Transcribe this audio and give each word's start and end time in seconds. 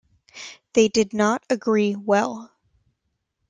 They 0.73 0.87
do 0.87 1.05
not 1.13 1.43
agree 1.47 1.95
well. 1.95 2.51